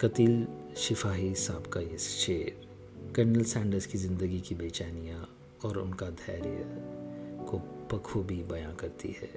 कतिल 0.00 0.46
शिफाही 0.76 1.34
साहब 1.34 1.66
का 1.66 1.80
ये 1.80 1.98
शेर। 1.98 2.73
कर्नल 3.16 3.42
सैंडर्स 3.42 3.86
की 3.86 3.98
ज़िंदगी 3.98 4.40
की 4.40 4.54
बेचैनियाँ 4.54 5.28
और 5.64 5.78
उनका 5.78 6.06
धैर्य 6.06 6.64
को 7.48 7.58
बखूबी 7.92 8.42
बयां 8.42 8.72
करती 8.74 9.08
है। 9.08 9.28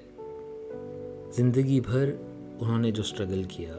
ज़िंदगी 1.34 1.80
भर 1.82 2.12
उन्होंने 2.62 2.92
जो 2.92 3.04
स्ट्रगल 3.04 3.44
किया, 3.46 3.76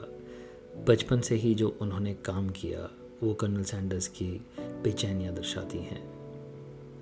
बचपन 0.88 1.20
से 1.20 1.34
ही 1.34 1.54
जो 1.54 1.76
उन्होंने 1.80 2.14
काम 2.14 2.48
किया, 2.50 2.88
वो 3.22 3.34
कर्नल 3.34 3.62
सैंडर्स 3.62 4.08
की 4.08 4.40
बेचैनियाँ 4.58 5.34
दर्शाती 5.34 5.78
हैं। 5.78 6.02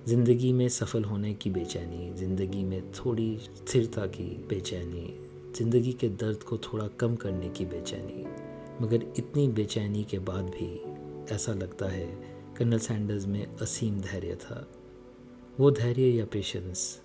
ज़िंदगी 0.09 0.53
में 0.53 0.69
सफल 0.69 1.05
होने 1.05 1.35
की 1.35 1.51
बेचैनी, 1.51 2.13
ज़िंदगी 2.15 2.65
में 2.65 2.93
थोड़ी 2.93 3.39
स्थिरता 3.45 4.07
की 4.07 4.47
बेचैनी, 4.49 5.19
ज़िंदगी 5.57 5.93
के 5.93 6.09
दर्द 6.09 6.43
को 6.43 6.59
थोड़ा 6.59 6.87
कम 7.01 7.17
करने 7.17 7.49
की 7.49 7.65
बेचैनी, 7.65 8.25
मगर 8.85 9.13
इतनी 9.19 9.49
बेचैनी 9.49 10.05
के 10.05 10.19
बाद 10.19 10.45
भी 10.45 10.71
ऐसा 11.35 11.53
लगता 11.53 11.87
है 11.87 12.36
कर्नल 12.59 12.79
सैंडर्स 12.79 13.27
में 13.27 13.57
असीम 13.57 14.01
धैर्य 14.01 14.35
था। 14.35 14.67
वो 15.61 15.71
धैर्य 15.71 16.03
या 16.03 16.25
पेशेंस 16.25 17.01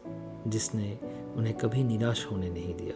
जिसने 0.47 0.97
उन्हें 1.35 1.53
कभी 1.57 1.83
निराश 1.83 2.25
होने 2.31 2.49
नहीं 2.49 2.73
दिया, 2.75 2.95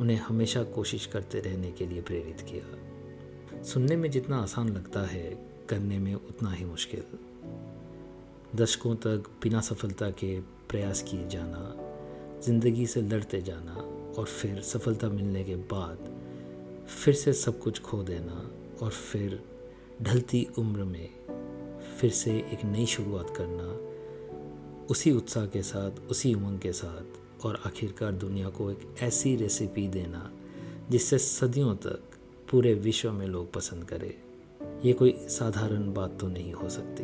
उन्हें 0.00 0.16
हमेशा 0.18 0.62
कोशिश 0.62 1.06
करते 1.06 1.40
रहने 1.40 1.70
के 1.72 1.86
लिए 1.86 2.02
प्रेरित 2.02 2.40
किया। 2.40 3.62
सुनने 3.62 3.96
में 3.96 4.10
जितना 4.10 4.36
आसान 4.36 4.68
लगता 4.68 5.06
है, 5.06 5.38
करने 5.68 5.98
में 5.98 6.14
उतना 6.14 6.52
ही 6.52 6.64
मुश्किल। 6.64 7.02
दशकों 8.54 8.94
तक 8.96 9.30
बिना 9.42 9.60
सफलता 9.60 10.10
के 10.10 10.38
प्रयास 10.40 11.02
किए 11.02 11.28
जाना, 11.28 11.74
ज़िंदगी 12.44 12.86
से 12.86 13.02
लड़ते 13.02 13.42
जाना 13.42 13.74
और 14.18 14.26
फिर 14.26 14.60
सफलता 14.62 15.08
मिलने 15.08 15.44
के 15.44 15.56
बाद 15.72 16.08
फिर 16.88 17.14
से 17.14 17.32
सब 17.32 17.58
कुछ 17.58 17.80
खो 17.80 18.02
देना 18.02 18.50
और 18.82 18.90
फिर 18.90 19.42
ढलती 20.02 20.46
उम्र 20.58 20.84
में 20.84 21.25
फिर 22.00 22.10
से 22.10 22.30
एक 22.30 22.64
नई 22.64 22.86
शुरुआत 22.86 23.30
करना, 23.36 23.68
उसी 24.86 25.10
उत्साह 25.10 25.46
के 25.46 25.62
साथ, 25.62 25.90
उसी 25.90 26.34
उमंग 26.34 26.58
के 26.58 26.72
साथ 26.72 27.44
और 27.46 27.62
आखिरकार 27.66 28.12
दुनिया 28.12 28.48
को 28.48 28.70
एक 28.70 28.94
ऐसी 29.02 29.36
रेसिपी 29.36 29.88
देना 29.88 30.30
जिससे 30.90 31.18
सदियों 31.18 31.74
तक 31.76 32.02
पूरे 32.50 32.74
विश्व 32.74 33.12
में 33.12 33.26
लोग 33.26 33.52
पसंद 33.52 33.84
करें। 33.84 34.14
ये 34.84 34.92
कोई 34.92 35.12
साधारण 35.12 35.92
बात 35.92 36.18
तो 36.20 36.28
नहीं 36.28 36.52
हो 36.52 36.68
सकती। 36.68 37.02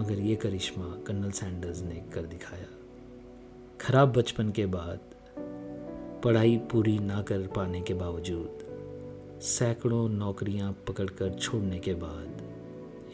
मगर 0.00 0.18
ये 0.18 0.36
करिश्मा 0.36 0.84
कर्नल 1.06 1.30
सैंडर्स 1.30 1.82
ने 1.82 2.04
कर 2.14 2.22
दिखाया। 2.22 2.66
खराब 3.80 4.12
बचपन 4.12 4.50
के 4.50 4.66
बाद 4.66 5.00
पढ़ाई 6.24 6.56
पूरी 6.56 6.98
ना 6.98 7.22
कर 7.22 7.46
पाने 7.46 7.80
के 7.80 7.94
बावजूद 7.94 9.40
सैकड़ों 9.42 10.08
नौकरियाँ 10.08 10.72
पकड़कर 10.88 11.34
छोड़ने 11.34 11.78
के 11.78 11.94
बाद 11.94 12.49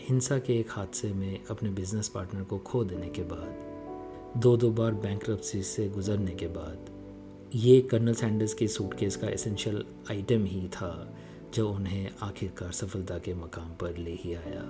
हिंसा 0.09 0.39
के 0.39 0.59
एक 0.59 0.67
हादसे 0.71 1.13
में 1.13 1.45
अपने 1.51 1.71
बिज़नेस 1.71 2.09
पार्टनर 2.09 2.43
को 2.43 2.59
खो 2.59 2.85
देने 2.85 3.09
के 3.09 3.23
बाद 3.23 4.41
दो 4.41 4.57
दो 4.57 4.71
बार 4.71 4.93
बैंक 4.93 5.41
से 5.45 5.89
गुजरने 5.89 6.35
के 6.35 6.47
बाद, 6.47 6.79
ये 7.55 7.81
कर्नल 7.81 8.15
सैंडर्स 8.15 8.55
के 8.55 8.69
सूटकेस 8.69 9.17
का 9.17 9.29
एसेंशियल 9.29 9.85
आइटम 10.11 10.45
ही 10.45 10.69
था, 10.69 11.17
जो 11.55 11.73
उन्हें 11.73 12.11
आखिरकार 12.23 12.73
सफलता 12.73 13.19
के 13.19 13.35
मकाम 13.35 13.71
पर 13.71 13.97
ले 13.97 14.13
ही 14.13 14.35
आया। 14.35 14.63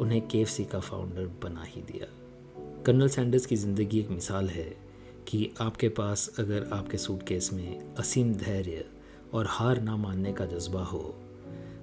उन्हें 0.00 0.28
के 0.28 0.64
का 0.64 0.80
फाउंडर 0.80 1.26
बना 1.26 1.62
ही 1.62 1.82
दिया। 1.82 2.06
कर्नल 2.86 3.08
सैंडर्स 3.08 3.46
की 3.46 3.56
ज़िंदगी 3.56 4.00
एक 4.00 4.10
मिसाल 4.10 4.48
है 4.48 4.76
कि 5.28 5.50
आपके 5.60 5.88
पास 5.88 6.30
अगर 6.38 6.70
आपके 6.72 6.98
सूटकेस 6.98 7.52
में 7.52 7.94
असीम 7.94 8.34
धैर्य 8.34 8.84
और 9.34 9.46
हार 9.48 9.80
ना 9.80 9.96
मानने 9.96 10.32
का 10.32 10.46
जज्बा 10.46 10.82
हो 10.82 11.14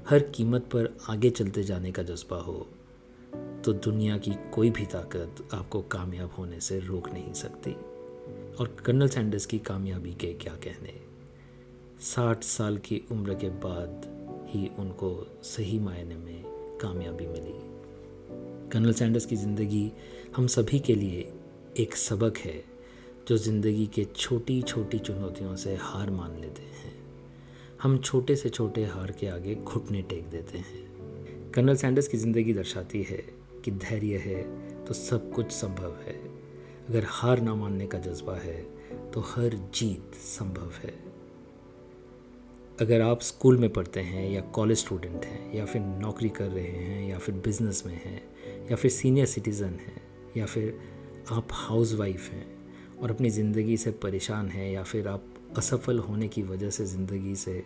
हर 0.09 0.19
कीमत 0.19 0.61
पर 0.61 0.97
आगे 1.09 1.29
चलते 1.29 1.63
जाने 1.63 1.91
का 1.91 2.03
जज्बा 2.03 2.37
हो 2.37 2.67
तो 3.65 3.73
दुनिया 3.73 4.17
की 4.17 4.31
कोई 4.53 4.69
भी 4.69 4.85
ताकत 4.85 5.47
आपको 5.53 5.81
कामयाब 5.81 6.31
होने 6.37 6.59
से 6.59 6.79
रोक 6.79 7.09
नहीं 7.09 7.33
सकती। 7.33 7.71
और 8.55 8.75
कर्नल 8.85 9.07
सैंडर्स 9.07 9.45
की 9.45 9.59
कामयाबी 9.59 10.13
के 10.13 10.33
क्या 10.33 10.53
कहने? 10.53 10.93
साठ 12.01 12.43
साल 12.43 12.77
की 12.77 13.01
उम्र 13.11 13.33
के 13.33 13.49
बाद 13.49 14.05
ही 14.49 14.69
उनको 14.79 15.27
सही 15.43 15.79
मायने 15.79 16.15
में 16.15 16.43
कामयाबी 16.81 17.27
मिली। 17.27 17.57
कर्नल 18.69 18.93
सैंडर्स 18.93 19.25
की 19.25 19.35
ज़िंदगी 19.35 19.91
हम 20.35 20.47
सभी 20.47 20.79
के 20.79 20.95
लिए 20.95 21.31
एक 21.77 21.95
सबक 21.95 22.37
है, 22.37 22.63
जो 23.27 23.37
ज़िंदगी 23.37 23.87
के 23.87 24.05
छोटी 24.15 24.61
छोटी 24.61 24.99
चुनौतियों 24.99 25.55
से 25.55 25.75
हार 25.75 26.09
मान 26.09 26.39
लेते 26.41 26.61
हैं। 26.61 27.06
हम 27.81 27.97
छोटे 27.97 28.35
से 28.35 28.49
छोटे 28.49 28.83
हार 28.85 29.11
के 29.11 29.27
आगे 29.27 29.53
घुटने 29.55 30.01
टेक 30.01 30.29
देते 30.29 30.57
हैं। 30.57 31.51
कर्नल 31.51 31.75
सैंडर्स 31.75 32.07
की 32.07 32.17
ज़िंदगी 32.17 32.53
दर्शाती 32.53 33.01
है 33.03 33.17
कि 33.65 33.71
धैर्य 33.73 34.17
है 34.17 34.41
तो 34.85 34.93
सब 34.93 35.31
कुछ 35.33 35.51
संभव 35.51 35.95
है। 36.07 36.15
अगर 36.89 37.05
हार 37.07 37.41
ना 37.41 37.55
मानने 37.55 37.87
का 37.87 37.99
जज्बा 37.99 38.35
है 38.35 38.57
तो 39.11 39.21
हर 39.27 39.59
जीत 39.75 40.15
संभव 40.15 40.71
है। 40.83 40.93
अगर 42.79 43.01
आप 43.01 43.21
स्कूल 43.21 43.57
में 43.57 43.69
पढ़ते 43.73 43.99
हैं 43.99 44.29
या 44.31 44.41
कॉलेज 44.41 44.77
स्टूडेंट 44.77 45.25
हैं, 45.25 45.55
या 45.55 45.65
फिर 45.65 45.81
नौकरी 45.81 46.29
कर 46.29 46.47
रहे 46.47 46.63
हैं, 46.63 47.09
या 47.09 47.17
फिर 47.17 47.35
बिज़नेस 47.35 47.83
में 47.85 47.95
हैं, 47.95 48.21
या 48.71 48.75
फिर 48.75 48.91
सीनियर 48.91 49.25
सिटीज़न 49.25 49.79
हैं, 49.79 50.01
या 50.37 50.45
फिर 50.45 50.77
आप 51.31 51.47
हाउस 51.51 51.93
वाइफ 51.93 52.29
हैं 52.31 52.45
और 52.97 53.11
अपनी 53.11 53.29
ज़िंदगी 53.29 53.77
से 53.77 53.91
परेशान 53.93 54.49
हैं, 54.49 54.71
या 54.71 54.83
फिर 54.83 55.07
आप 55.07 55.33
असफल 55.57 55.99
होने 55.99 56.27
की 56.27 56.43
वजह 56.43 56.69
से 56.69 56.85
ज़िंदगी 56.85 57.35
से 57.35 57.63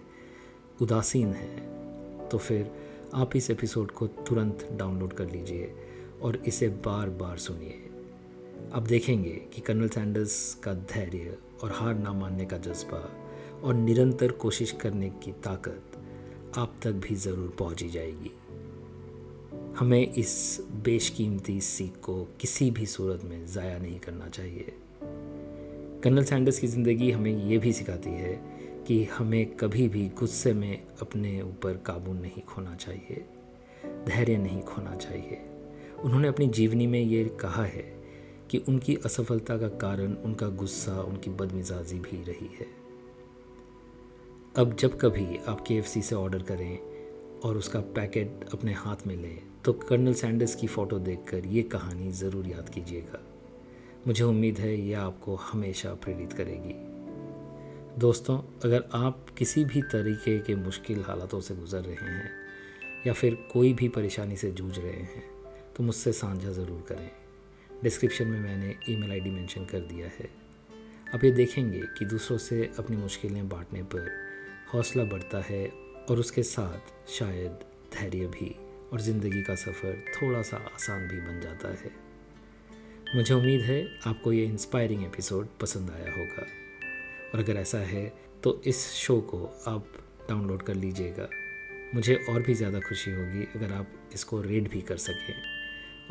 उदासीन 0.82 1.34
है 1.34 2.28
तो 2.30 2.38
फिर 2.38 2.72
आप 3.14 3.36
इस 3.36 3.50
एपिसोड 3.52 3.92
को 3.92 4.08
तुरंत 4.08 4.68
डाउनलोड 4.72 5.14
कर 5.14 5.30
लीजिए 5.32 5.74
और 6.22 6.36
इसे 6.38 6.68
बार 6.86 7.10
बार 7.10 7.38
सुनिए। 7.38 7.80
आप 8.74 8.84
देखेंगे 8.84 9.34
कि 9.54 9.62
कर्नल 9.62 9.90
सैंडर्स 9.90 10.54
का 10.54 10.74
धैर्य 10.74 11.38
और 11.64 11.72
हार 11.72 11.96
ना 11.96 12.14
मानने 12.14 12.46
का 12.46 12.58
जज्बा 12.58 13.08
और 13.64 13.74
निरंतर 13.74 14.32
कोशिश 14.32 14.72
करने 14.72 15.10
की 15.24 15.32
ताकत 15.44 15.98
आप 16.58 16.76
तक 16.82 16.92
भी 17.04 17.16
ज़रूर 17.16 17.56
पहुँची 17.60 17.90
जाएगी। 17.90 18.32
हमें 19.78 20.14
इस 20.14 20.62
बेशकीमती 20.84 21.60
सीख 21.62 21.98
को 22.04 22.24
किसी 22.42 22.70
भी 22.72 22.86
सूरत 22.86 23.24
में 23.24 23.46
ज़ाया 23.48 23.78
नहीं 23.78 24.00
करना 24.00 24.28
चाहिए। 24.28 24.74
कर्नल 26.04 26.24
सैंडर्स 26.24 26.60
की 26.60 26.68
ज़िंदगी 26.68 27.10
हमें 27.12 27.32
ये 27.50 27.58
भी 27.58 27.72
सिखाती 27.74 28.10
है 28.10 28.34
कि 28.88 29.04
हमें 29.06 29.46
कभी 29.56 29.88
भी 29.88 30.08
गुस्से 30.20 30.54
में 30.54 30.84
अपने 31.02 31.42
ऊपर 31.42 31.78
काबू 31.78 32.14
नहीं 32.14 32.42
खोना 32.44 32.76
चाहिए, 32.76 33.26
धैर्य 34.08 34.38
नहीं 34.38 34.62
खोना 34.62 34.96
चाहिए। 34.96 35.40
उन्होंने 36.04 36.28
अपनी 36.28 36.48
जीवनी 36.50 36.88
में 36.88 37.00
ये 37.00 37.24
कहा 37.42 37.64
है 37.66 37.84
कि 38.52 38.58
उनकी 38.60 38.96
असफलता 39.06 39.58
का 39.58 39.68
कारण 39.78 40.14
उनका 40.16 40.48
गुस्सा, 40.56 41.00
उनकी 41.02 41.30
बदमिजाजी 41.32 42.00
भी 42.00 42.24
रही 42.24 42.50
है। 42.60 42.68
अब 44.56 44.76
जब 44.76 45.00
कभी 45.00 45.38
आप 45.48 45.62
के 45.62 45.82
से 45.82 46.16
ऑर्डर 46.16 46.44
करें 46.44 46.78
और 47.42 47.58
उसका 47.58 47.80
पैकेट 47.96 48.46
अपने 48.54 48.74
हाथ 48.74 49.08
में 49.08 49.16
लें 49.16 49.38
तो 49.66 49.74
कर्नल 49.74 50.14
सैंडर्स 50.14 50.56
की 50.56 50.68
फ़ोटो 50.68 51.00
देखकर 51.00 51.46
ये 51.48 51.62
कहानी 51.64 52.12
ज़रूर 52.14 52.48
याद 52.48 52.70
कीजिएगा। 52.70 53.28
मुझे 54.08 54.24
उम्मीद 54.24 54.60
है 54.60 54.74
यह 54.78 55.00
आपको 55.00 55.36
हमेशा 55.36 55.94
प्रेरित 55.96 56.32
करेगी। 56.34 56.74
दोस्तों, 58.00 58.38
अगर 58.64 58.84
आप 58.96 59.26
किसी 59.38 59.64
भी 59.66 59.82
तरीके 59.84 60.38
के 60.40 60.56
मुश्किल 60.56 61.04
हालातों 61.04 61.42
से 61.42 61.56
गुज़र 61.56 61.82
रहे 61.82 62.08
हैं, 62.08 62.32
या 63.08 63.14
फिर 63.14 63.36
कोई 63.54 63.74
भी 63.74 63.88
परेशानी 63.90 64.38
से 64.38 64.52
जूझ 64.52 64.78
रहे 64.78 64.92
हैं 64.92 65.24
तो 65.76 65.84
मुझसे 65.84 66.12
साझा 66.14 66.52
ज़रूर 66.52 66.84
करें। 66.90 67.10
डिस्क्रिप्शन 67.84 68.28
में 68.28 68.40
मैंने 68.40 68.76
ईमेल 68.90 69.12
आईडी 69.12 69.30
मेंशन 69.30 69.66
कर 69.66 69.80
दिया 69.86 70.08
है। 70.20 70.30
आप 71.16 71.24
ये 71.24 71.32
देखेंगे 71.32 71.82
कि 71.98 72.06
दूसरों 72.06 72.38
से 72.40 72.64
अपनी 72.80 72.98
मुश्किलें 72.98 73.48
बांटने 73.50 73.84
पर 73.86 74.10
हौसला 74.74 75.04
बढ़ता 75.06 75.44
है 75.46 75.66
और 76.10 76.20
उसके 76.20 76.44
साथ 76.44 77.10
शायद 77.12 77.66
धैर्य 77.94 78.28
भी 78.30 78.56
और 78.94 79.02
ज़िंदगी 79.02 79.42
का 79.42 79.56
सफ़र 79.58 80.04
थोड़ा 80.16 80.42
सा 80.42 80.58
आसान 80.66 81.08
भी 81.08 81.22
बन 81.22 81.40
जाता 81.42 81.74
है। 81.74 81.92
मुझे 83.16 83.34
उम्मीद 83.34 83.62
है 83.62 83.78
आपको 84.08 84.32
ये 84.34 84.44
इंस्पायरिंग 84.46 85.04
एपिसोड 85.04 85.48
पसंद 85.62 85.90
आया 85.92 86.12
होगा। 86.12 86.46
और 87.34 87.40
अगर 87.40 87.58
ऐसा 87.58 87.78
है 87.78 88.04
तो 88.44 88.62
इस 88.66 88.86
शो 88.92 89.20
को 89.22 89.44
आप 89.68 89.88
डाउनलोड 90.30 90.62
कर 90.62 90.76
लीजिएगा। 90.76 91.28
मुझे 91.96 92.16
और 92.30 92.42
भी 92.42 92.54
ज़्यादा 92.54 92.80
खुशी 92.80 93.12
होगी 93.12 93.44
अगर 93.56 93.74
आप 93.74 94.12
इसको 94.14 94.42
रेड 94.42 94.70
भी 94.70 94.82
कर 94.82 94.98
सकें 94.98 95.34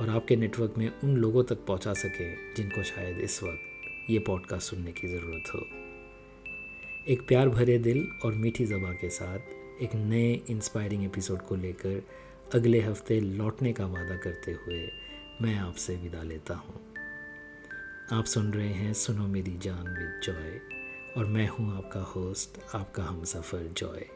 और 0.01 0.11
आपके 0.11 0.37
नेटवर्क 0.37 0.75
में 0.79 0.89
उन 0.89 1.17
लोगों 1.17 1.45
तक 1.45 1.65
पहुँचा 1.67 1.95
सकें 1.95 2.55
जिनको 2.57 2.83
शायद 2.83 3.21
इस 3.21 3.43
वक्त 3.43 4.11
ये 4.11 4.19
पॉडकास्ट 4.19 4.71
सुनने 4.71 4.93
की 4.93 5.09
ज़रूरत 5.09 5.55
हो। 5.55 5.61
एक 7.13 7.27
प्यार 7.29 7.49
भरे 7.49 7.79
दिल 7.79 8.07
और 8.25 8.35
मीठी 8.35 8.65
ज़बा 8.65 8.93
के 8.93 9.11
साथ 9.11 9.83
एक 9.83 9.95
नए 9.95 10.33
इंस्पायरिंग 10.51 11.05
एपिसोड 11.05 11.47
को 11.49 11.57
लेकर 11.57 12.03
अगले 12.55 12.81
हफ़्ते 12.81 13.21
लौटने 13.21 13.73
का 13.73 13.87
वादा 13.87 14.17
करते 14.19 14.53
हुए 14.53 14.89
मैं 15.43 15.57
आपसे 15.59 15.97
विदा 15.97 16.23
लेता 16.23 16.55
हूँ। 16.55 16.90
आप 18.13 18.25
सुन 18.25 18.53
रहे 18.53 18.69
हैं 18.69 18.95
सुनो 18.95 19.27
मेरी 19.27 19.59
जान 19.59 19.89
विद 19.89 20.21
जॉय, 20.25 20.61
और 21.17 21.27
मैं 21.27 21.49
हूँ 21.49 21.77
आपका 21.77 22.01
होस्ट, 22.01 22.75
आपका 22.75 23.03
हम 23.03 23.25
सफ़र 23.25 23.59
जॉय। 23.59 24.07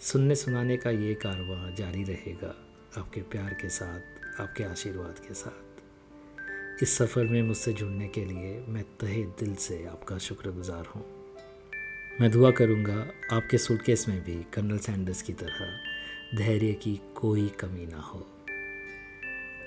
सुनने 0.00 0.34
सुनाने 0.34 0.76
का 0.76 0.90
ये 0.90 1.14
कारवा 1.14 1.70
जारी 1.70 2.04
रहेगा 2.04 2.54
आपके 2.98 3.20
प्यार 3.20 3.54
के 3.54 3.68
साथ, 3.68 4.00
आपके 4.40 4.64
आशीर्वाद 4.64 5.18
के 5.18 5.34
साथ। 5.34 6.82
इस 6.82 6.98
सफ़र 6.98 7.24
में 7.24 7.42
मुझसे 7.42 7.72
जुड़ने 7.72 8.08
के 8.08 8.24
लिए 8.24 8.64
मैं 8.68 8.82
तहे 8.82 9.22
दिल 9.22 9.54
से 9.54 9.86
आपका 9.86 10.18
शुक्रगुजार 10.18 10.86
हूँ। 10.86 11.04
मैं 12.20 12.30
दुआ 12.30 12.50
करूँगा 12.50 13.06
आपके 13.32 13.58
सूटकेस 13.58 14.08
में 14.08 14.24
भी 14.24 14.46
कर्नल 14.52 14.78
सैंडर्स 14.78 15.22
की 15.22 15.32
तरह 15.32 15.78
धैर्य 16.36 16.72
की 16.72 17.00
कोई 17.16 17.48
कमी 17.48 17.86
ना 17.86 18.00
हो। 18.00 18.26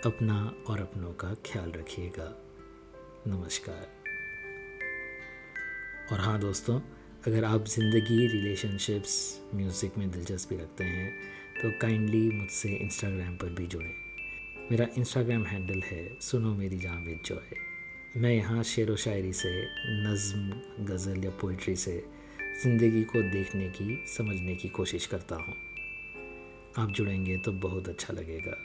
अपना 0.05 0.55
और 0.67 0.79
अपनों 0.79 1.13
का 1.13 1.33
ख्याल 1.33 1.71
रखिएगा। 1.71 2.44
नमस्कार। 3.27 3.87
और 6.11 6.19
हाँ 6.19 6.39
दोस्तों, 6.39 6.79
अगर 7.27 7.43
आप 7.43 7.65
ज़िंदगी 7.65 8.27
रिलेशनशिप्स 8.27 9.15
म्यूज़िक 9.55 9.97
में 9.97 10.09
दिलचस्पी 10.11 10.55
रखते 10.55 10.83
हैं 10.83 11.09
तो 11.61 11.71
काइंडली 11.81 12.29
मुझसे 12.31 12.69
इंस्टाग्राम 12.75 13.35
पर 13.35 13.49
भी 13.49 13.65
जुड़ें। 13.67 13.93
मेरा 14.71 14.87
इंस्टाग्राम 14.97 15.45
हैंडल 15.45 15.81
है 15.81 16.07
सुनो 16.21 16.53
मेरी 16.53 16.77
जहाँ 16.77 17.01
विद 17.01 17.21
जॉय 17.25 18.19
मैं 18.21 18.33
यहाँ 18.33 18.63
शेर 18.63 18.91
व 18.91 18.95
शायरी 18.95 19.33
से, 19.33 19.49
नज़म, 20.03 20.85
गज़ल 20.85 21.23
या 21.25 21.31
पोइट्री 21.41 21.75
से 21.75 21.97
ज़िंदगी 22.63 23.03
को 23.03 23.21
देखने 23.31 23.69
की, 23.69 24.03
समझने 24.07 24.55
की 24.55 24.69
कोशिश 24.69 25.05
करता 25.05 25.35
हूँ। 25.35 25.55
आप 26.77 26.91
जुड़ेंगे 26.91 27.37
तो 27.37 27.51
बहुत 27.51 27.89
अच्छा 27.89 28.13
लगेगा। 28.13 28.57